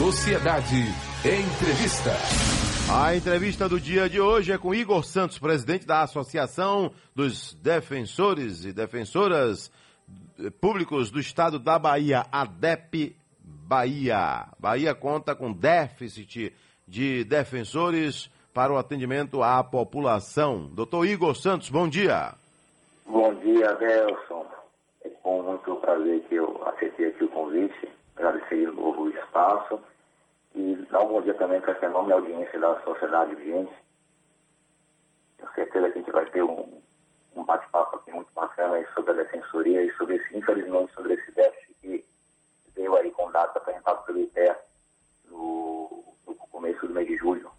[0.00, 0.76] Sociedade
[1.22, 2.10] Entrevista.
[2.90, 8.64] A entrevista do dia de hoje é com Igor Santos, presidente da Associação dos Defensores
[8.64, 9.70] e Defensoras
[10.58, 14.46] Públicos do Estado da Bahia, ADEP Bahia.
[14.58, 16.56] Bahia conta com déficit
[16.88, 20.70] de defensores para o atendimento à população.
[20.72, 22.32] Doutor Igor Santos, bom dia.
[23.04, 24.46] Bom dia, Nelson.
[25.04, 27.86] É com muito prazer que eu aceitei aqui o convite,
[28.16, 29.78] agradecer o espaço
[30.60, 33.72] e dar um bom dia também para essa enorme audiência da sociedade vigente.
[35.36, 36.82] Tenho certeza que a gente vai ter um,
[37.34, 41.74] um bate-papo aqui muito bacana sobre a defensoria e sobre esse, infelizmente, sobre esse déficit
[41.80, 42.04] que
[42.74, 44.54] veio aí com dados apresentados pelo IPE
[45.30, 47.50] no, no começo do mês de julho.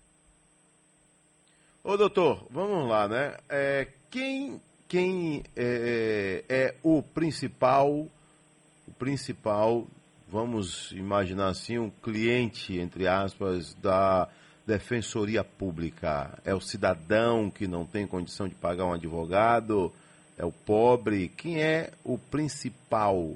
[1.83, 3.37] Ô doutor, vamos lá, né?
[3.49, 9.87] É, quem quem é, é, é o principal, o principal
[10.31, 14.29] vamos imaginar assim, um cliente, entre aspas, da
[14.65, 16.39] defensoria pública?
[16.45, 19.91] É o cidadão que não tem condição de pagar um advogado?
[20.37, 21.27] É o pobre?
[21.27, 23.31] Quem é o principal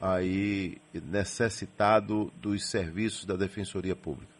[0.00, 4.32] aí necessitado dos serviços da defensoria pública?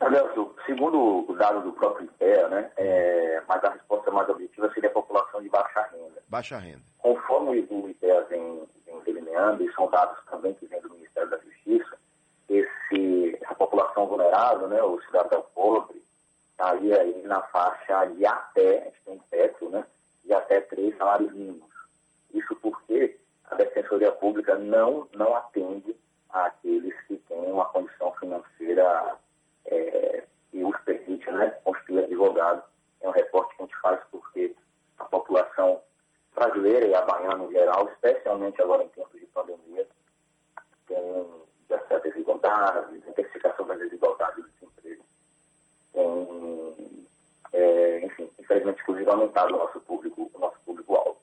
[0.00, 4.90] Adelso, segundo o dado do próprio IPEA, né, é, mas a resposta mais objetiva seria
[4.90, 6.22] a população de baixa renda.
[6.28, 6.82] Baixa renda.
[6.98, 8.66] Conforme o IPEA vem
[9.12, 11.98] delineando, e são dados também que vêm do Ministério da Justiça,
[12.48, 16.02] esse, a população vulnerável, né, o cidadão pobre,
[16.50, 19.84] estaria aí na faixa de até, a gente tem teto, né,
[20.24, 21.68] de até três salários mínimos.
[22.32, 23.18] Isso porque
[23.50, 25.94] a Defensoria Pública não, não atende
[26.30, 29.16] àqueles que têm uma condição financeira
[29.66, 32.62] é, que os permite né, constituir advogado.
[33.00, 34.54] É um reporte que a gente faz porque
[34.98, 35.80] a população
[36.34, 39.86] brasileira e a baiana em geral, especialmente agora em tempos de pandemia,
[40.86, 41.26] tem
[42.48, 45.04] certa desigualdade, intensificação das desigualdades do desemprego.
[45.92, 46.98] Tem,
[47.52, 51.18] é, enfim, infelizmente, inclusive, aumentado o nosso público, o nosso público-alvo.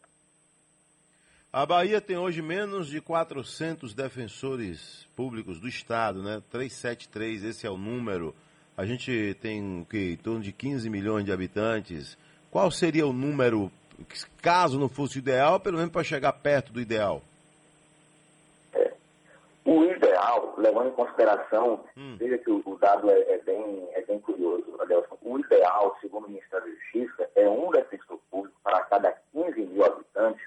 [1.51, 6.43] A Bahia tem hoje menos de 400 defensores públicos do Estado, né?
[6.51, 8.35] 373, esse é o número.
[8.75, 10.11] A gente tem o que?
[10.13, 12.17] Em torno de 15 milhões de habitantes.
[12.51, 13.71] Qual seria o número
[14.41, 17.21] caso não fosse ideal, pelo menos para chegar perto do ideal?
[18.73, 18.93] É.
[19.63, 22.15] O ideal, levando em consideração, hum.
[22.17, 25.17] veja que o, o dado é, é, bem, é bem curioso, Adelson.
[25.21, 29.85] O ideal, segundo o Ministério da Justiça, é um defensor público para cada 15 mil
[29.85, 30.45] habitantes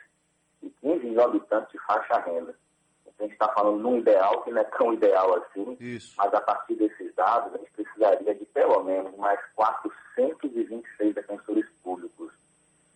[0.62, 2.54] e 15 mil habitantes de faixa renda.
[3.02, 6.14] Então, a gente está falando num ideal que não é tão ideal assim, Isso.
[6.16, 12.32] mas a partir desses dados, a gente precisaria de pelo menos mais 426 defensores públicos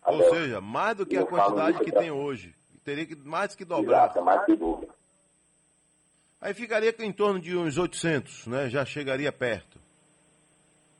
[0.05, 2.53] ou Até seja, mais do que a quantidade que tem hoje.
[2.83, 4.05] Teria que mais que dobrar.
[4.05, 4.89] Exato, mais que dobra.
[6.43, 8.69] Aí ficaria em torno de uns 800, né?
[8.69, 9.79] Já chegaria perto.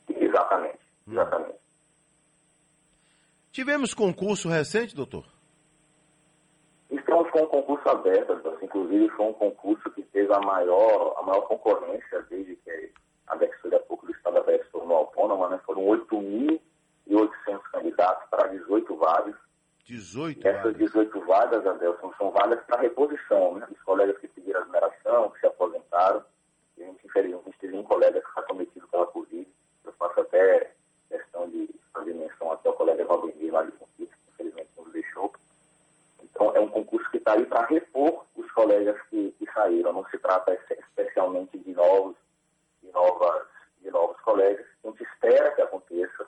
[0.09, 1.11] Exatamente, hum.
[1.11, 1.59] exatamente.
[3.51, 5.25] Tivemos concurso recente, doutor?
[6.89, 11.41] Estamos com um concurso aberto, inclusive foi um concurso que teve a maior, a maior
[11.41, 12.91] concorrência desde que
[13.27, 15.59] a Defensoria Pública do Estado da se tornou autônoma, né?
[15.65, 16.59] Foram 8 mil
[17.07, 19.35] 1.800 candidatos para 18 vagas.
[19.85, 20.77] 18 Essas vagas.
[20.77, 23.67] 18 vagas, Adelson, são vagas para reposição, né?
[23.69, 26.23] Os colegas que pediram a numeração, que se aposentaram.
[26.77, 29.47] E a gente, infelizmente, teve um colega que foi cometido pela Covid.
[29.83, 30.71] Eu faço até
[31.09, 35.33] questão de fazer menção até o colega Valdemir lá de Conquista, que infelizmente nos deixou.
[36.23, 39.93] Então, é um concurso que está aí para repor os colegas que, que saíram.
[39.93, 42.15] Não se trata especialmente de novos,
[42.81, 43.43] de novas,
[43.81, 44.65] de novos colegas.
[44.83, 46.25] A gente espera que aconteça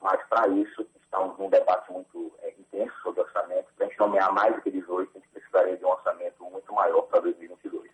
[0.00, 3.66] mas para isso está um, um, debate muito é, intenso sobre orçamento.
[3.76, 6.72] Para a gente nomear mais do que 18, a gente precisaria de um orçamento muito
[6.72, 7.90] maior para 2022.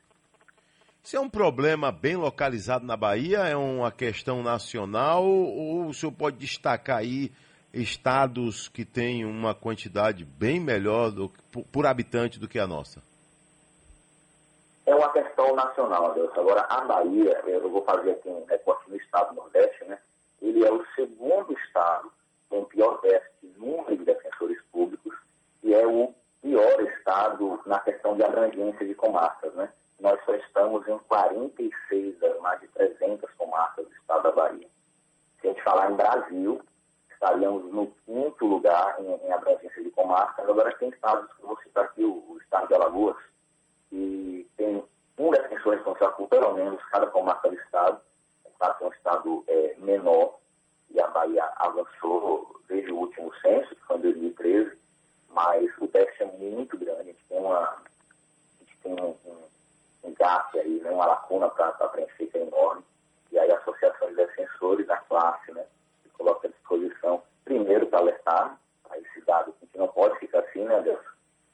[1.03, 3.41] Isso é um problema bem localizado na Bahia?
[3.41, 5.23] É uma questão nacional?
[5.23, 7.31] Ou o senhor pode destacar aí
[7.75, 13.03] estados que têm uma quantidade bem melhor do, por, por habitante do que a nossa?
[14.87, 16.31] É uma questão nacional, Deus.
[16.39, 19.99] Agora, a Bahia, eu vou fazer aqui um recorte no estado do Nordeste, né?
[20.41, 22.10] ele é o segundo estado
[22.49, 25.15] com pior déficit número de defensores públicos
[25.63, 29.53] e é o pior estado na questão de abrangência de comarcas.
[29.53, 29.69] Né?
[30.01, 34.69] Nós só estamos em 46 das mais de 300 comarcas do estado da Bahia.
[35.41, 36.60] Se a gente falar em Brasil,
[37.10, 40.48] estaríamos no quinto lugar em, em abrangência de comarcas.
[40.48, 43.16] Agora, tem estados, que eu vou citar aqui o, o estado de Alagoas,
[43.89, 44.84] que tem
[45.19, 48.01] um defensor responsável pelo menos cada comarca do estado,
[48.47, 50.39] está um estado é, menor,
[50.91, 54.78] e a Bahia avançou desde o último censo, que foi em 2013,
[55.31, 57.01] mas o déficit é muito grande.
[57.01, 57.78] A gente tem, uma, a
[58.60, 59.46] gente tem um, um,
[60.13, 62.83] gap aí, né, uma lacuna para preencher que é enorme.
[63.33, 65.65] E aí a Associação de Defensores da classe, né,
[66.03, 68.59] se coloca à disposição, primeiro para alertar
[68.91, 71.01] a esse dado, que não pode ficar assim, né, Deus,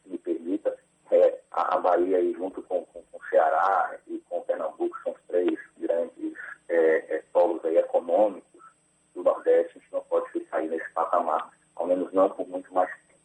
[0.06, 0.76] me permita,
[1.10, 5.12] é, a, Bahia aí junto com, com, com o Ceará e com o Pernambuco são
[5.12, 6.34] os três grandes
[6.68, 8.62] é, é, polos aí econômicos
[9.14, 12.72] do Nordeste, a gente não pode ficar aí nesse patamar, ao menos não por muito
[12.72, 13.20] mais tempo.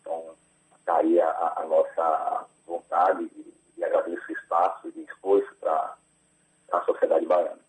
[0.00, 0.34] Então,
[0.78, 5.94] está aí a, a nossa vontade e, e agradeço o espaço e esforço para
[6.72, 7.66] a sociedade baiana.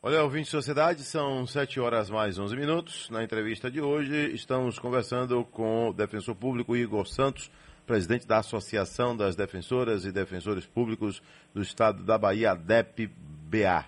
[0.00, 3.10] Olha, ouvinte de sociedade, são 7 horas mais 11 minutos.
[3.10, 7.50] Na entrevista de hoje, estamos conversando com o defensor público Igor Santos,
[7.84, 11.20] presidente da Associação das Defensoras e Defensores Públicos
[11.52, 13.86] do Estado da Bahia, ADEP-BA.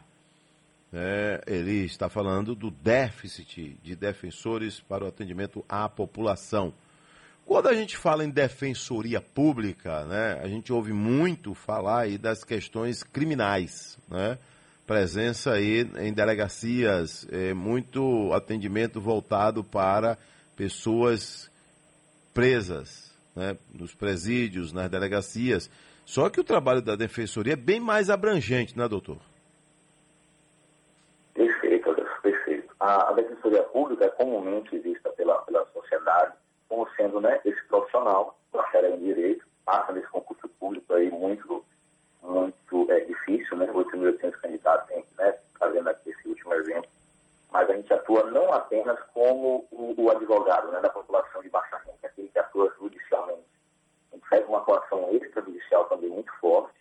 [0.92, 6.74] É, ele está falando do déficit de defensores para o atendimento à população.
[7.50, 12.44] Quando a gente fala em defensoria pública, né, a gente ouve muito falar aí das
[12.44, 14.38] questões criminais, né?
[14.86, 20.16] Presença aí em delegacias, é, muito atendimento voltado para
[20.54, 21.50] pessoas
[22.32, 25.68] presas, né, nos presídios, nas delegacias.
[26.06, 29.18] Só que o trabalho da defensoria é bem mais abrangente, né, doutor?
[31.34, 32.72] Perfeito, perfeito.
[32.78, 36.39] A, a defensoria pública é comumente vista pela, pela sociedade
[36.70, 41.64] como sendo né, esse profissional da área de direito, passa nesse concurso público aí muito,
[42.22, 43.66] muito é, difícil, né?
[43.66, 46.88] 8.800 candidatos, né, fazendo aqui esse último exemplo.
[47.50, 51.76] Mas a gente atua não apenas como o, o advogado né, da população de baixa
[51.78, 53.42] renda, aquele que atua judicialmente.
[54.12, 56.78] A gente faz uma atuação extrajudicial também muito forte.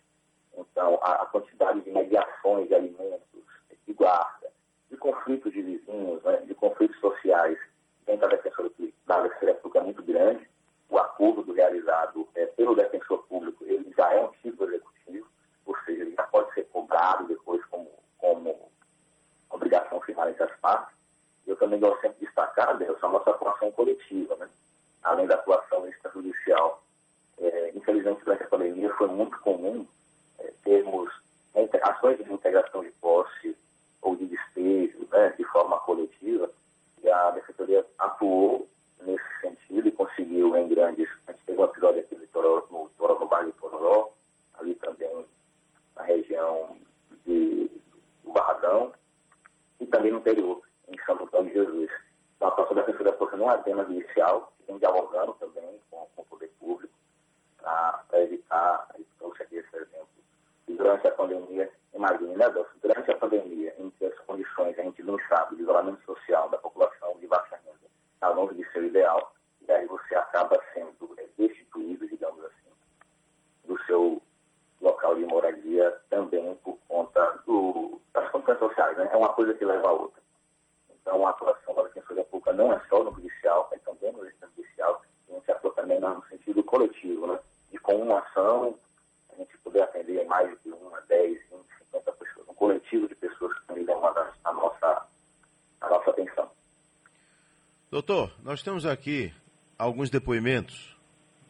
[0.56, 3.42] Então, a, a quantidade de mediações de alimentos,
[3.86, 4.52] de guarda,
[4.88, 7.58] de conflitos de vizinhos, né, de conflitos sociais
[8.06, 8.70] dentro da defensora
[9.06, 10.48] da defensoria pública é muito grande.
[10.88, 15.26] O acordo do realizado é, pelo defensor público, ele já é um título executivo,
[15.66, 17.88] ou seja, ele já pode ser cobrado depois como,
[18.18, 18.70] como
[19.50, 20.94] obrigação final entre as partes.
[21.46, 24.48] Eu também gosto sempre de destacar, Deus, a nossa atuação coletiva, né?
[25.02, 26.82] além da atuação extrajudicial.
[27.38, 29.86] É, infelizmente, durante a pandemia, foi muito comum
[30.38, 31.10] é, termos
[31.82, 33.56] ações de integração de posse
[34.02, 36.50] ou de despejo né, de forma coletiva,
[37.02, 38.68] e a Defensoria atuou
[39.02, 41.08] nesse sentido e conseguiu em grandes.
[41.26, 44.12] A gente teve um episódio aqui no, Toró, no, no bairro de Tororó,
[44.54, 45.26] ali também
[45.96, 46.76] na região
[47.24, 47.70] de,
[48.24, 48.92] do Barradão,
[49.80, 51.90] e também no interior, em Santo Antônio de Jesus.
[52.36, 56.22] Então, a atuação da Defensoria Pública não é apenas inicial, vem dialogando também com, com
[56.22, 56.92] o poder público
[57.58, 60.08] para evitar, aí trouxe aqui esse exemplo,
[60.68, 62.46] e durante a pandemia, imagine, né,
[62.82, 66.58] durante a pandemia, em que as condições a gente não sabe de isolamento social da
[66.58, 67.80] população de baixa renda
[68.20, 69.32] está longe de ser ideal,
[69.66, 72.70] e aí você acaba sendo é, destituído, digamos assim,
[73.64, 74.20] do seu
[74.78, 78.96] local de moradia também por conta do, das condições sociais.
[78.98, 79.08] Né?
[79.10, 80.20] É uma coisa que leva a outra.
[81.10, 84.24] Então, a atuação da Defensoria Pública não é só no judicial, é também no
[84.54, 87.36] judicial, a gente atua também no sentido coletivo, né?
[87.72, 88.78] E com uma ação,
[89.32, 91.42] a gente poder atender mais de uma, 10, 20,
[91.90, 95.06] 50 pessoas, um coletivo de pessoas que também demandam a nossa,
[95.80, 96.48] a nossa atenção.
[97.90, 99.34] Doutor, nós temos aqui
[99.76, 100.96] alguns depoimentos.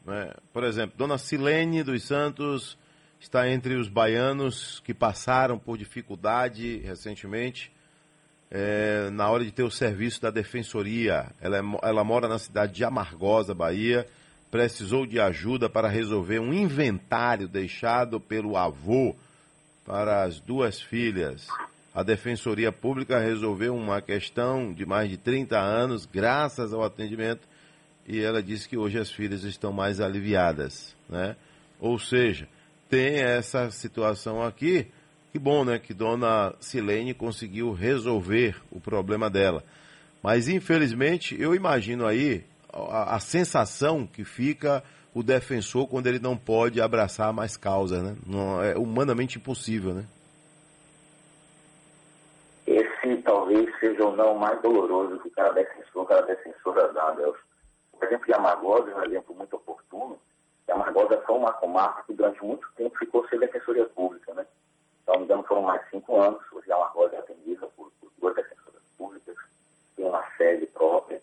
[0.06, 0.32] Né?
[0.54, 2.78] Por exemplo, Dona Silene dos Santos
[3.20, 7.70] está entre os baianos que passaram por dificuldade recentemente
[8.50, 11.26] é, na hora de ter o serviço da defensoria.
[11.40, 14.06] Ela, é, ela mora na cidade de Amargosa, Bahia.
[14.50, 19.14] Precisou de ajuda para resolver um inventário deixado pelo avô
[19.84, 21.46] para as duas filhas
[21.92, 27.48] a Defensoria Pública resolveu uma questão de mais de 30 anos, graças ao atendimento,
[28.06, 31.34] e ela disse que hoje as filhas estão mais aliviadas, né?
[31.80, 32.46] Ou seja,
[32.88, 34.86] tem essa situação aqui,
[35.32, 39.62] que bom, né, que Dona Silene conseguiu resolver o problema dela.
[40.22, 44.82] Mas, infelizmente, eu imagino aí a, a sensação que fica
[45.14, 48.16] o defensor quando ele não pode abraçar mais causas, né?
[48.26, 50.04] Não, é humanamente impossível, né?
[53.50, 57.36] talvez seja ou não mais doloroso que cada defensor, cada defensora dá, Deus.
[57.92, 60.18] Por exemplo, de Amargosa é um exemplo muito oportuno.
[60.68, 64.46] A Amargosa foi uma comarca que durante muito tempo ficou sem defensoria pública, né?
[65.10, 66.40] Então, me engano, foram mais cinco anos.
[66.52, 69.36] Hoje a Amargosa é atendida por, por duas defensoras públicas,
[69.96, 71.20] tem uma sede própria,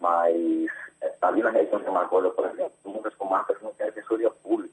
[0.00, 0.70] mas
[1.02, 4.72] é, ali na região de Amargosa, por exemplo, muitas comarcas não têm defensoria pública.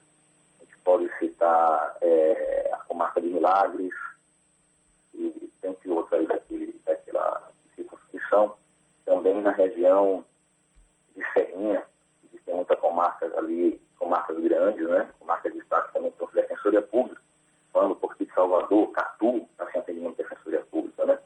[0.61, 3.93] A gente pode citar é, a comarca de Milagres,
[5.13, 8.55] e tem outros aí daquele, daquela circunscrição,
[9.03, 10.23] também na região
[11.13, 11.83] de Serrinha,
[12.31, 15.09] existem muitas comarcas ali, comarcas grandes, né?
[15.19, 17.24] Comarcas de estado também defensores Defensoria Pública,
[18.75, 21.19] Salvador, Catu, está sem atendimento de Defensoria Pública, né?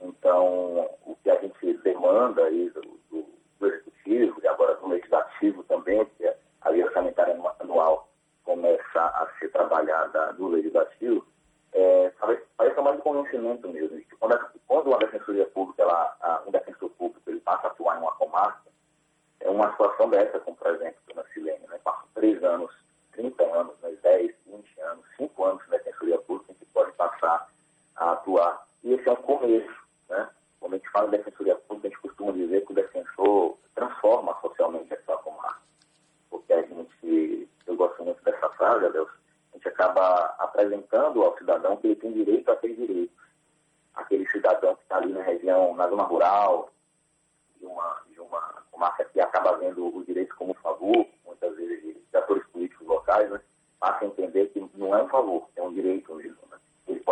[0.00, 3.26] Então, o que a gente demanda aí do, do,
[3.60, 8.08] do Executivo e agora do Legislativo também, que é a lei orçamentária anual
[8.44, 11.26] começa a ser trabalhada no Legislativo,
[11.72, 12.12] é,
[12.56, 14.00] parece mais de conhecimento mesmo.
[14.18, 18.12] Quando, quando uma Defensoria Pública, ela, um defensor público, ele passa a atuar em uma
[18.12, 18.62] comarca,
[19.40, 21.78] é uma situação dessa, como por exemplo, na Silene, né?
[21.84, 22.70] Passa três anos,
[23.12, 23.92] 30 anos, né?
[24.02, 27.48] 10, 20 anos, 5 anos na Defensoria Pública, a gente pode passar
[27.96, 28.66] a atuar.
[28.82, 29.74] E esse é um começo,
[30.08, 30.28] né?
[30.60, 34.92] Quando a gente fala Defensoria Pública, a gente costuma dizer que o defensor transforma socialmente
[34.92, 35.60] essa comarca.
[36.30, 39.08] Porque a gente, eu gosto muito dessa frase, Deus,
[39.52, 43.16] a gente acaba apresentando ao cidadão que ele tem direito a ter direitos.
[43.94, 46.70] Aquele cidadão que está ali na região, na zona rural,
[47.58, 52.16] de uma, de uma comarca que acaba vendo os direitos como favor, muitas vezes de
[52.16, 53.40] atores políticos locais, né,
[53.78, 56.35] passa a entender que não é um favor, é um direito mesmo.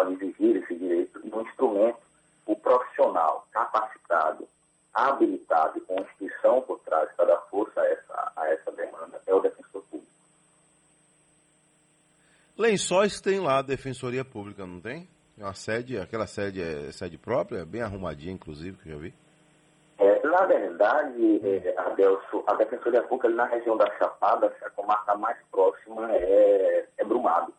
[0.04, 1.98] Pode exigir esse direito e um instrumento,
[2.46, 4.46] o profissional capacitado,
[4.92, 9.34] habilitado e com instituição por trás para dar força a essa, a essa demanda é
[9.34, 10.12] o defensor público.
[12.56, 15.08] Lençóis tem lá a Defensoria Pública, não tem?
[15.38, 19.14] Uma sede, aquela sede é sede própria, bem arrumadinha, inclusive, que eu já vi.
[19.98, 25.16] É, na verdade, é, Adelso, a Defensoria Pública ali na região da Chapada, a comarca
[25.16, 27.52] mais próxima é, é Brumado.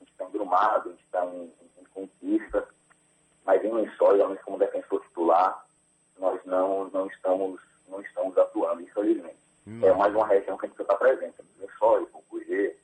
[0.00, 1.52] A gente está em Brumado, a gente está em,
[1.94, 2.66] Conquista,
[3.44, 5.64] mas em Lençóis, como defensor titular,
[6.18, 9.38] nós não, não, estamos, não estamos atuando, infelizmente.
[9.66, 9.80] Hum.
[9.84, 12.76] É mais uma região que a gente está presente, Lençóis, Pucugê,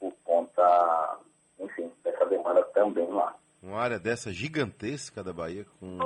[0.00, 1.18] por conta,
[1.58, 3.34] enfim, dessa demanda também lá.
[3.62, 5.98] Uma área dessa gigantesca da Bahia, com,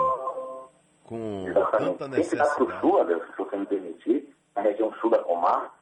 [1.04, 1.98] com Exatamente.
[1.98, 2.54] tanta necessidade.
[2.56, 5.74] Tem que sul, Adelson, se você me permitir, na região sul da Comar,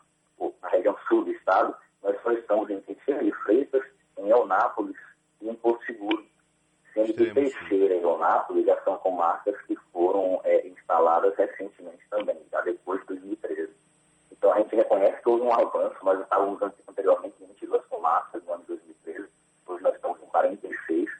[0.62, 3.82] na região sul do estado, nós só estamos em Teixeira de Freitas,
[4.18, 4.96] em Eunápolis
[5.40, 6.24] e em Porto Seguro.
[6.96, 12.62] Sendo que Teixeira e Eunápolis já são comarcas que foram é, instaladas recentemente também, já
[12.62, 13.70] depois de 2013.
[14.32, 18.54] Então a gente reconhece que houve um avanço, nós estávamos anteriormente em 22 comarcas no
[18.54, 19.28] ano de 2013,
[19.66, 21.10] hoje nós estamos em 46,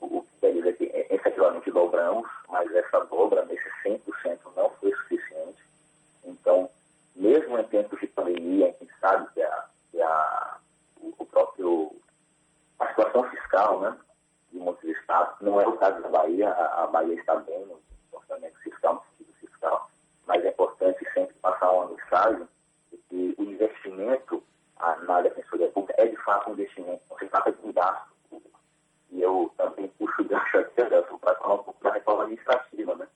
[0.00, 4.92] o que quer dizer que é, efetivamente dobramos, mas essa dobra nesse 100% não foi
[4.92, 5.62] suficiente.
[6.24, 6.68] Então,
[7.14, 10.56] mesmo em tempos de pandemia, a gente sabe que, a, que a,
[11.00, 11.92] o próprio,
[12.80, 13.96] a situação fiscal né,
[14.52, 16.08] de muitos estados, não é o caso da
[16.96, 17.78] Bahia, está bem no
[18.10, 19.90] orçamento fiscal, no sentido fiscal,
[20.26, 22.48] mas é importante sempre passar uma mensagem
[22.90, 24.42] de que o investimento
[25.06, 28.58] na Defensoria Pública é de fato um investimento, não se trata de um gasto público.
[29.10, 30.82] E eu também puxo o gancho aqui,
[31.20, 33.06] para falar um pouco da reforma administrativa, né?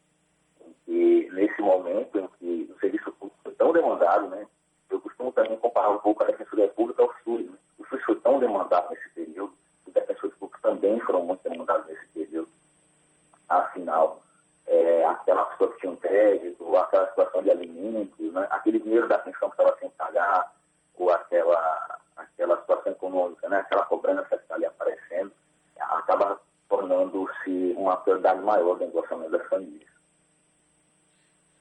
[0.87, 4.47] E nesse momento em que o serviço público foi tão demandado, né?
[4.91, 7.47] Eu costumo também comparar um pouco a Defensoria Pública ao SUS.
[7.47, 7.57] Né?
[7.79, 9.55] O SUS foi tão demandado nesse período,
[9.87, 12.49] os defensores públicos também foram muito demandados nesse período.
[13.49, 14.23] Afinal,
[14.71, 18.47] é, aquela pessoa que tinha um crédito, aquela situação de alimentos, né?
[18.51, 20.53] aquele dinheiro da pensão que estava sem pagar,
[20.97, 23.59] ou aquela, aquela situação econômica, né?
[23.59, 25.33] aquela cobrança que está ali aparecendo,
[25.81, 29.91] acaba tornando-se uma prioridade maior dentro do orçamento das famílias.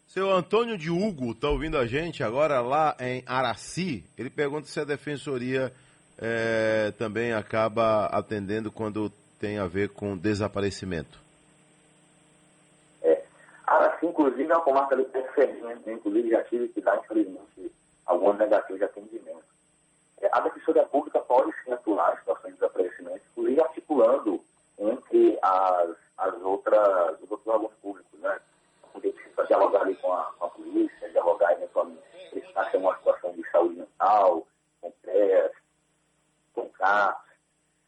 [0.06, 4.04] Seu Antônio de Hugo está ouvindo a gente agora lá em Araci.
[4.18, 5.72] Ele pergunta se a defensoria
[6.18, 11.20] é, também acaba atendendo quando tem a ver com desaparecimento.
[13.04, 13.22] É,
[13.68, 15.94] Araci, inclusive, é uma comarca de percebimento, né?
[15.94, 17.72] inclusive já tive que dar, infelizmente,
[18.08, 19.46] alguns negativos de atendimento.
[20.20, 24.42] É, a defensoria pública pode sim atuar em situações de desaparecimento, inclusive articulando
[24.80, 28.36] entre as, as outras, os outros órgãos públicos, né?
[29.50, 32.02] dialogar ali com a, com a polícia, dialogar eventualmente
[32.32, 34.48] se está em uma situação de saúde mental,
[34.80, 35.52] com CREAS,
[36.54, 37.30] com CAPS,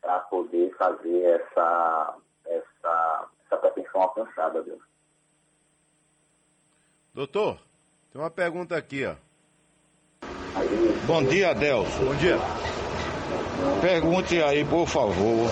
[0.02, 4.82] para poder fazer essa, essa, essa pretensão alcançada, Deus.
[7.32, 7.58] Doutor,
[8.12, 9.16] tem uma pergunta aqui, ó.
[11.08, 12.04] Bom dia, Adelson.
[12.04, 12.38] Bom dia.
[13.80, 15.50] Pergunte aí, por favor,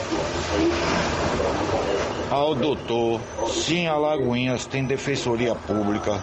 [2.30, 6.22] ao doutor se em Alagoinhas tem defensoria pública,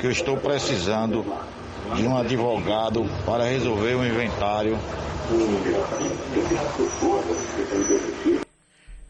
[0.00, 1.26] que eu estou precisando
[1.94, 4.78] de um advogado para resolver o inventário.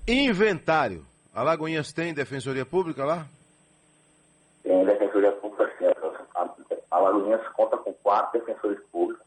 [0.09, 1.07] Inventário.
[1.33, 3.29] Alagoinhas tem defensoria pública lá?
[5.11, 5.85] Tem defensoria pública, sim.
[6.91, 9.25] A Alagoinhas conta com quatro defensores públicos.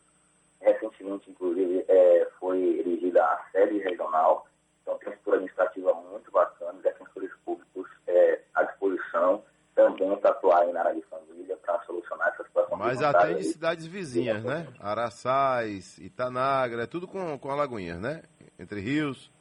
[0.61, 4.47] Recentemente, inclusive, é, foi erigida a sede regional.
[4.81, 9.43] Então, tem uma estrutura administrativa muito bacana, defensores públicos é, à disposição
[9.75, 12.77] também para atuar na área de família, para solucionar essa situação.
[12.77, 14.67] Mas atende cidades vizinhas, né?
[14.79, 18.23] Araçás, Itanagra, é tudo com, com Alagoinhas, né?
[18.59, 19.31] Entre Rios?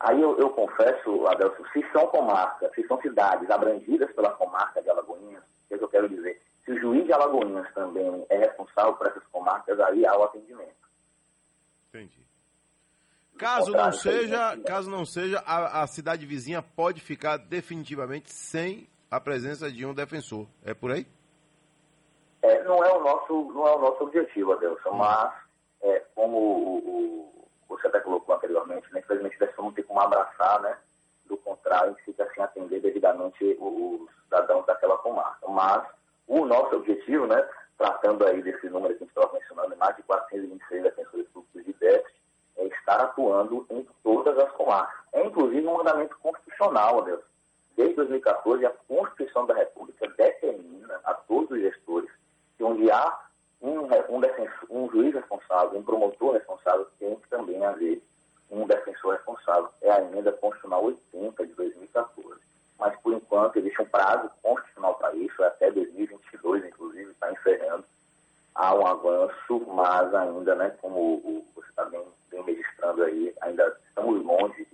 [0.00, 0.06] É.
[0.06, 4.90] Aí eu, eu confesso, Adelson, se são comarcas, se são cidades abrangidas pela comarca de
[4.90, 6.40] Alagoinhas, o que eu quero dizer?
[6.64, 10.80] Se o juiz de Alagoinhas também é responsável por essas comarcas, aí há o atendimento.
[11.88, 12.20] Entendi.
[13.38, 19.18] Caso não seja, caso não seja, a, a cidade vizinha pode ficar definitivamente sem a
[19.18, 20.46] presença de um defensor.
[20.64, 21.06] É por aí?
[22.42, 25.32] É, não é o nosso, não é o nosso objetivo, Adelson, mas
[25.82, 27.39] é, como o, o,
[27.70, 30.76] você até colocou anteriormente, né, infelizmente não tem como abraçar, né?
[31.26, 35.46] Do contrário, a fica sem atender devidamente os cidadãos daquela comarca.
[35.48, 35.86] Mas
[36.26, 37.48] o nosso objetivo, né,
[37.78, 41.72] tratando aí desse número que a gente estava mencionando, mais de 426 defensores públicos de
[41.74, 42.20] déficit,
[42.56, 44.98] é estar atuando em todas as comarcas.
[45.12, 47.22] É inclusive um mandamento constitucional, Deus.
[47.76, 52.10] Desde 2014, a Constituição da República determina a todos os gestores
[52.56, 53.29] que onde há
[53.60, 54.20] um, um,
[54.70, 58.02] um juiz responsável, um promotor responsável, tem que também haver
[58.50, 59.68] um defensor responsável.
[59.82, 62.40] É a emenda constitucional 80 de 2014.
[62.78, 67.84] Mas, por enquanto, existe um prazo constitucional para isso, é até 2022, inclusive, está encerrando.
[68.54, 74.24] Há um avanço, mas ainda, né, como você está bem, bem registrando aí, ainda estamos
[74.24, 74.66] longe.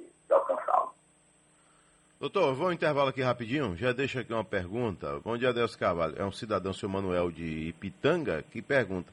[2.26, 3.76] Doutor, vou intervalo aqui rapidinho.
[3.76, 5.20] Já deixa aqui uma pergunta.
[5.20, 6.16] Bom dia, Deus Carvalho.
[6.18, 9.12] É um cidadão, seu Manuel de Ipitanga, que pergunta: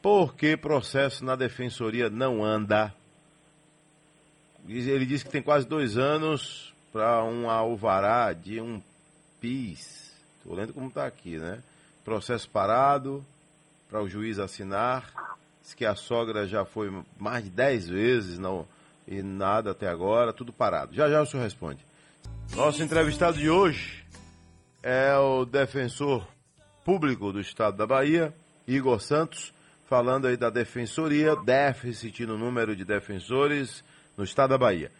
[0.00, 2.94] por que processo na defensoria não anda?
[4.66, 8.80] Ele diz que tem quase dois anos para um alvará de um
[9.42, 10.14] PIS.
[10.38, 11.62] Estou lendo como está aqui, né?
[12.02, 13.22] Processo parado
[13.90, 15.36] para o juiz assinar.
[15.60, 18.66] Diz que a sogra já foi mais de dez vezes não,
[19.06, 20.94] e nada até agora, tudo parado.
[20.94, 21.84] Já já o senhor responde.
[22.56, 24.06] Nosso entrevistado de hoje
[24.80, 26.24] é o defensor
[26.84, 28.32] público do estado da Bahia,
[28.66, 29.52] Igor Santos,
[29.86, 33.84] falando aí da defensoria, déficit no número de defensores
[34.16, 34.92] no estado da Bahia.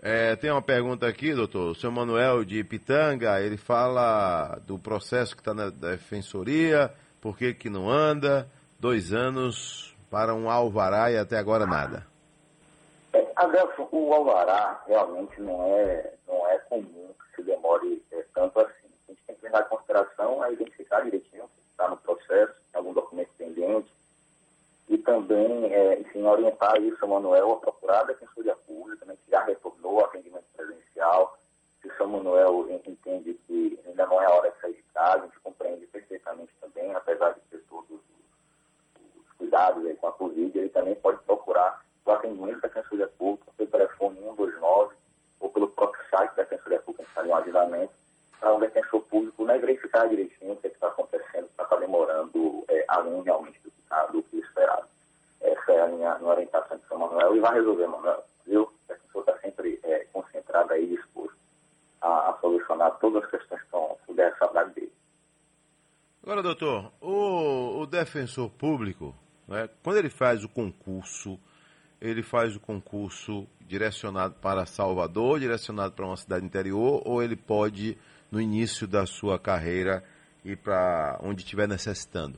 [0.00, 1.72] É, tem uma pergunta aqui, doutor.
[1.72, 7.52] O seu Manuel de Pitanga, ele fala do processo que está na defensoria, por que,
[7.52, 8.48] que não anda,
[8.80, 12.06] dois anos para um alvará e até agora nada.
[13.12, 18.60] É, Adelson, o alvará realmente não é, não é comum que se demore é, tanto
[18.60, 18.88] assim.
[19.08, 22.92] A gente tem que levar em consideração a identificar direitinho que está no processo, algum
[22.92, 23.88] documento pendente,
[24.88, 29.44] e também, é, enfim, orientar isso, Manuel, a procurar a Defensoria Pública, né, que já
[29.44, 31.38] retornou ao atendimento presencial.
[31.80, 35.40] Se São Manuel entende que ainda não é hora de sair de casa, a gente
[35.40, 40.94] compreende perfeitamente também, apesar de ter todos os cuidados aí com a Covid, ele também
[40.96, 44.94] pode procurar o atendimento da Defensoria Pública pelo telefone 129
[45.40, 47.92] ou pelo próprio site da Defensoria Pública, que está em um agendamento,
[48.42, 51.76] para um defensor público né, verificar direitinho o que é está acontecendo, para estar tá
[51.76, 54.88] demorando é, além realmente do que, tá, do que esperado.
[55.40, 58.24] Essa é a minha, minha orientação de São Manuel e vai resolver, Manuel.
[58.44, 58.68] Viu?
[58.90, 61.36] A pessoa está sempre é, concentrada e disposta
[62.00, 64.92] a, a, solucionar todas as questões que estão sobre essa saudade dele.
[66.24, 69.14] Agora, doutor, o, o defensor público,
[69.46, 71.38] né, quando ele faz o concurso,
[72.00, 77.96] ele faz o concurso direcionado para Salvador, direcionado para uma cidade interior, ou ele pode,
[78.32, 80.02] no início da sua carreira,
[80.44, 82.36] ir para onde estiver necessitando?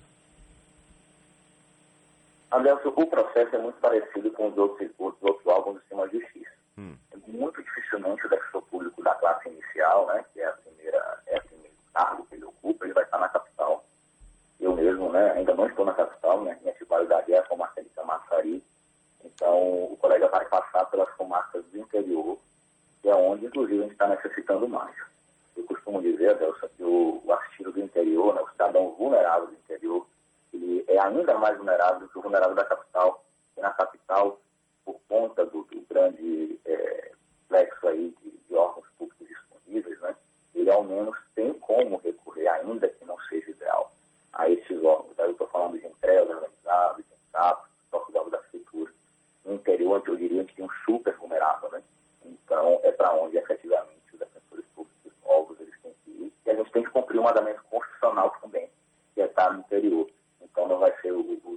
[2.50, 6.20] Adelson, o processo é muito parecido com os outros, os outros órgãos do sistema de
[6.20, 6.52] justiça.
[6.76, 6.96] Hum.
[7.12, 11.38] É muito dificilmente o defensor público da classe inicial, né, que é a primeira, é
[11.38, 13.84] o primeiro cargo que ele ocupa, ele vai estar na capital.
[14.60, 17.88] Eu mesmo, né, ainda não estou na capital, minha, minha titularidade é a comarca de
[17.90, 18.62] Camaçari,
[19.24, 22.38] então, o colega vai passar pelas comarcas do interior,
[23.00, 24.94] que é onde, inclusive, a gente está necessitando mais.
[25.56, 29.54] Eu costumo dizer, Adelson, que o, o assistido do interior, né, o cidadão vulnerável do
[29.54, 30.06] interior,
[30.52, 31.58] ele é ainda mais
[32.34, 33.24] vulnerável do que o vulnerável da capital.
[33.56, 34.40] E na capital,
[34.84, 37.12] por conta do, do grande é,
[37.84, 40.16] aí de, de órgãos públicos disponíveis, né,
[40.54, 43.92] ele ao menos tem como recorrer, ainda que não seja ideal,
[44.32, 45.18] a esses órgãos.
[45.18, 48.90] Aí eu estou falando de entrega organizada, de SAP, próprio órgão da prefeitura
[49.44, 51.82] no interior, eu diria que tem um super vulnerável, né?
[52.24, 56.32] Então, é para onde efetivamente os defensores públicos novos eles têm que ir.
[56.46, 58.70] E a gente tem que cumprir um mandamento constitucional também,
[59.14, 60.08] que é estar no interior.
[60.40, 61.56] Então, não vai ser o, o?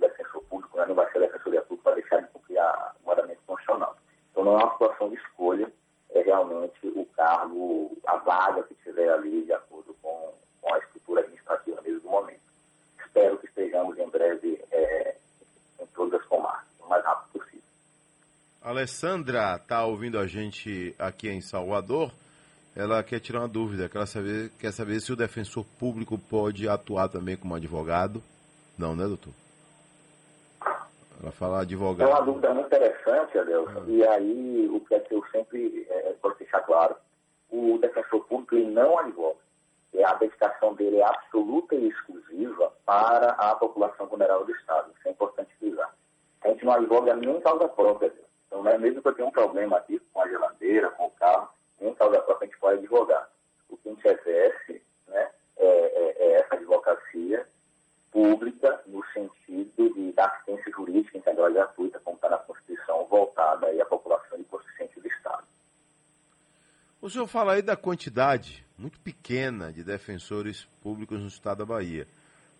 [0.86, 3.98] Não vai ser a defensoria pública para deixar de cumprir o mandamento constitucional.
[4.32, 5.72] Então, não é uma situação de escolha,
[6.12, 11.22] é realmente o cargo, a vaga que tiver ali de acordo com, com a estrutura
[11.22, 12.42] administrativa mesmo do momento.
[13.06, 15.16] Espero que estejamos em breve é,
[15.82, 17.62] em todas as comarcas, o mais rápido possível.
[18.62, 22.12] Alessandra está ouvindo a gente aqui em Salvador.
[22.76, 27.10] Ela quer tirar uma dúvida, quer saber, quer saber se o defensor público pode atuar
[27.10, 28.22] também como advogado.
[28.78, 29.34] Não, né, doutor?
[31.48, 32.10] Falar advogado.
[32.10, 33.86] É uma dúvida muito interessante, Adelson.
[33.88, 36.96] E aí, o que é que eu sempre é, posso deixar claro?
[37.50, 39.40] O defensor público ele não advoga.
[39.94, 44.92] E a dedicação dele é absoluta e exclusiva para a população vulnerável do Estado.
[44.98, 45.96] Isso é importante frisar.
[46.44, 48.14] A gente não advoga nem causa própria.
[48.48, 51.48] Então, né, mesmo que eu tenha um problema aqui com a geladeira, com o carro,
[51.80, 53.30] nem causa própria a gente pode advogar.
[53.70, 57.48] O que a gente exerce né, é, é, é essa advocacia
[58.12, 63.68] pública no sentido de dar assistência jurídica integral e gratuita, como está na Constituição, voltada
[63.68, 65.44] aí à população hipossuficiente do Estado.
[67.08, 72.06] O senhor fala aí da quantidade muito pequena de defensores públicos no estado da Bahia,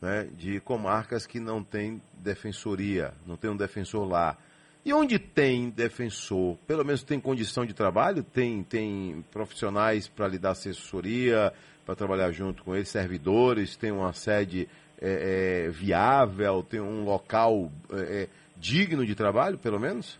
[0.02, 4.38] né, de comarcas que não tem defensoria, não tem um defensor lá.
[4.86, 10.40] E onde tem defensor, pelo menos tem condição de trabalho, tem, tem profissionais para lhe
[10.40, 11.52] dar assessoria,
[11.86, 14.70] para trabalhar junto com eles, servidores, tem uma sede
[15.02, 20.18] é, é, viável, tem um local é, é, digno de trabalho, pelo menos?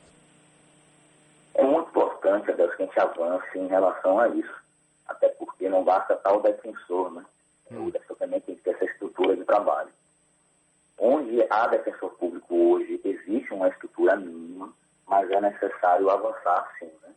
[2.52, 4.56] Adeus, que a gente avance em relação a isso.
[5.08, 7.26] Até porque não basta tal defensor, né?
[7.72, 7.88] Hum.
[7.88, 9.90] O defensor também tem que ter essa estrutura de trabalho.
[11.00, 14.74] Onde há defensor público hoje, existe uma estrutura mínima,
[15.08, 16.92] mas é necessário avançar sim.
[17.04, 17.14] Né?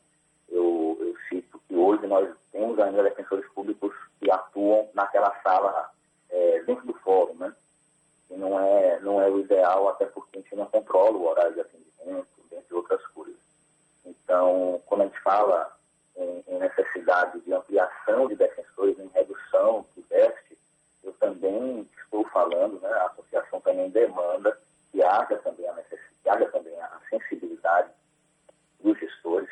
[0.48, 5.90] Eu, eu cito que hoje nós temos ainda defensores públicos que atuam naquela sala
[6.28, 7.52] é, dentro do fórum, né?
[8.30, 11.54] E não é, não é o ideal, até porque a gente não controla o horário
[11.54, 11.79] de atendimento.
[14.30, 15.76] Então, quando a gente fala
[16.16, 20.56] em, em necessidade de ampliação de defensores, em redução do déficit,
[21.02, 24.56] eu também estou falando, né, a associação também demanda
[24.92, 27.90] que haja também a necessidade, também a sensibilidade
[28.78, 29.48] dos gestores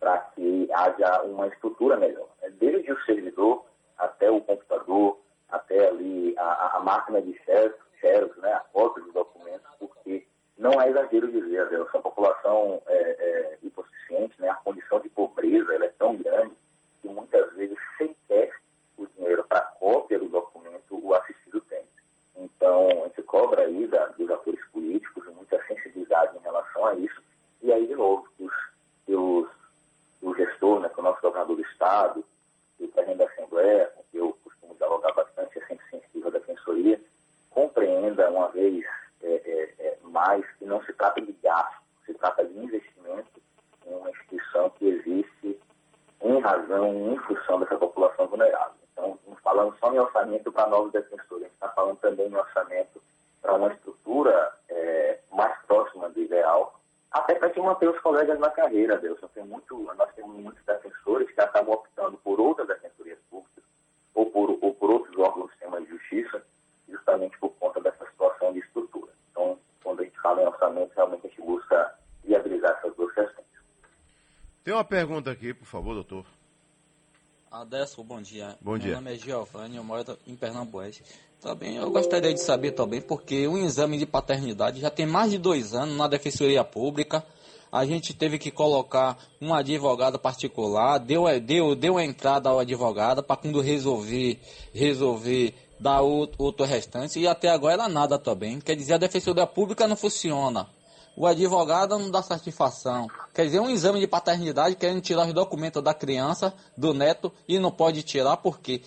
[0.00, 2.28] para que haja uma estrutura melhor.
[2.52, 3.66] Desde o servidor
[3.98, 9.68] até o computador, até ali a, a máquina de xerox, né, a cópia dos documentos,
[9.78, 15.74] porque não é exagero dizer, a população é, é, hipossuficiente, né, a condição de pobreza
[15.74, 16.54] ela é tão grande
[17.02, 18.52] que muitas vezes sequer
[18.96, 21.82] o dinheiro para cópia do documento o assistido tem.
[22.36, 27.20] Então, a gente cobra aí da, dos atores políticos muita sensibilidade em relação a isso.
[27.62, 28.52] E aí, de novo, os,
[29.08, 29.48] os,
[30.22, 32.24] o gestor, né, que é o nosso governador do Estado,
[32.78, 37.00] o presidente da Assembleia, com que eu costumo dialogar bastante, é sempre sensível à defensoria,
[37.50, 38.84] compreenda uma vez
[39.24, 43.40] é, é, é, mais que não se trata de gasto, se trata de investimento
[43.86, 45.58] em uma instituição que existe
[46.20, 48.76] em razão, em função dessa população vulnerável.
[48.92, 52.36] Então, não falando só em orçamento para novos defensores, a gente está falando também em
[52.36, 53.02] orçamento
[53.42, 58.50] para uma estrutura é, mais próxima do ideal, até para que manter os colegas na
[58.50, 59.18] carreira, Deus.
[59.34, 63.64] Tem muito, nós temos muitos defensores que acabam optando por outras defensorias públicas
[64.14, 66.42] ou por, ou por outros órgãos do sistema de justiça,
[66.88, 69.12] justamente por conta dessa situação de estrutura.
[69.30, 73.46] Então, quando a gente fala em orçamento, realmente a gente busca viabilizar essas duas questões.
[74.62, 76.24] Tem uma pergunta aqui, por favor, doutor.
[77.54, 78.58] Adesso, bom dia.
[78.60, 78.88] Bom dia.
[78.88, 81.00] Meu nome é Giovanni, eu moro em Pernambués.
[81.40, 85.38] Também eu gostaria de saber também, porque o exame de paternidade já tem mais de
[85.38, 87.24] dois anos na Defensoria Pública.
[87.70, 93.22] A gente teve que colocar um advogado particular, deu, deu, deu a entrada ao advogado
[93.22, 94.40] para quando resolver,
[94.74, 97.20] resolver dar outro, outro restante.
[97.20, 98.58] E até agora ela nada também.
[98.58, 100.68] Quer dizer, a Defensoria Pública não funciona
[101.16, 103.08] o advogado não dá satisfação.
[103.32, 107.58] Quer dizer, um exame de paternidade querendo tirar os documentos da criança, do neto, e
[107.58, 108.82] não pode tirar, por quê?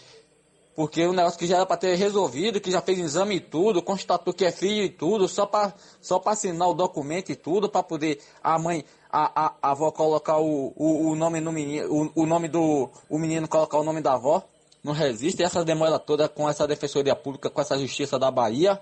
[0.75, 3.81] Porque o negócio que já era para ter resolvido, que já fez exame e tudo,
[3.81, 7.81] constatou que é filho e tudo, só para só assinar o documento e tudo, para
[7.81, 12.21] poder a mãe, a, a, a, avó colocar o, o, o nome no menino, o,
[12.21, 14.43] o, nome do o menino colocar o nome da avó.
[14.83, 18.79] Não resiste essa demora toda com essa defensoria pública, com essa justiça da Bahia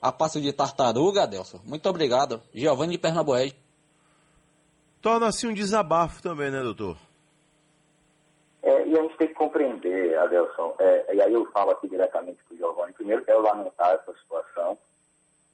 [0.00, 1.60] a passo de tartaruga, Adelson.
[1.64, 2.42] Muito obrigado.
[2.54, 3.54] Giovanni de Pernambués.
[5.00, 6.96] Torna-se um desabafo também, né, doutor?
[8.62, 12.42] É, e a gente tem que compreender, Adelson, é, e aí eu falo aqui diretamente
[12.44, 12.92] para o Giovanni.
[12.94, 14.76] Primeiro, quero lamentar essa situação.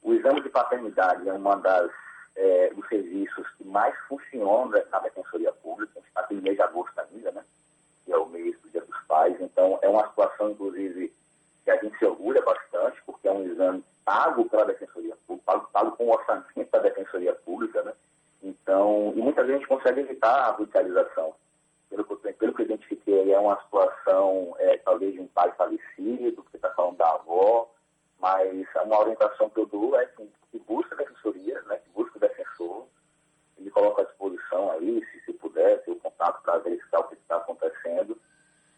[0.03, 1.91] O exame de paternidade é uma das
[2.35, 5.93] é, dos serviços que mais funcionam na Defensoria Pública.
[5.95, 7.45] A gente está aqui no mês de agosto ainda, né?
[8.05, 9.37] Que é o mês do Dia dos Pais.
[9.41, 11.13] Então, é uma situação, inclusive,
[11.65, 15.69] que a gente se orgulha bastante, porque é um exame pago pela Defensoria Pública, pago,
[15.73, 17.93] pago com o orçamento da Defensoria Pública, né?
[18.43, 19.21] Então, e
[19.93, 21.35] a gente evitar a judicialização.
[21.89, 26.43] Pelo que, pelo que eu identifiquei, é uma situação, é, talvez, de um pai falecido,
[26.43, 27.71] que você está falando da avó,
[28.19, 32.17] mas uma orientação que eu dou é que, que busca a defensoria, né, que busca
[32.17, 32.87] o defensor,
[33.59, 37.15] ele coloca à disposição aí, se, se puder, ter o contato para verificar o que
[37.15, 38.17] está acontecendo,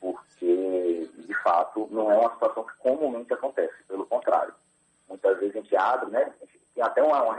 [0.00, 4.54] porque, de fato, não é uma situação que comumente acontece, pelo contrário
[5.08, 6.32] muitas vezes a gente abre, né?
[6.74, 7.34] Tem até uma, uma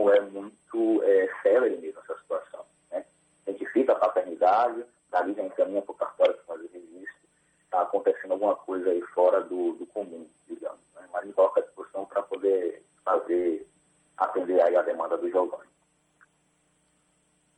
[0.00, 2.64] como é muito é, célere mesmo essa situação.
[2.90, 3.04] Né?
[3.46, 7.28] Identifica a paternidade, dali já encaminha para o cartório para fazer registro,
[7.64, 10.80] está acontecendo alguma coisa aí fora do, do comum, digamos.
[10.94, 11.06] Né?
[11.12, 13.66] Mas me coloca à disposição para poder fazer,
[14.16, 15.68] atender aí a demanda do Giovanni.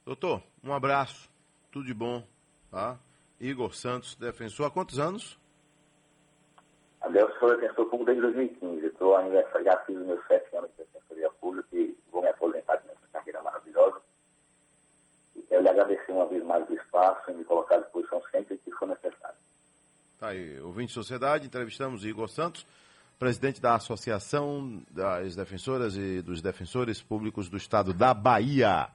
[0.05, 1.31] Doutor, um abraço,
[1.71, 2.25] tudo de bom,
[2.73, 2.99] tá?
[3.39, 5.39] Igor Santos, defensor, há quantos anos?
[7.03, 8.87] A Deus sou defensor público desde 2015.
[8.87, 12.81] Estou aniversário, já fiz os meus sete anos de defensoria pública e vou me aposentar
[12.87, 14.01] nessa carreira maravilhosa.
[15.35, 18.57] E quero lhe agradecer uma vez mais o espaço e me colocar à disposição sempre
[18.59, 19.37] que for necessário.
[20.21, 20.29] Tá
[20.87, 22.67] de sociedade, entrevistamos Igor Santos,
[23.19, 28.89] presidente da Associação das Defensoras e dos Defensores Públicos do Estado da Bahia.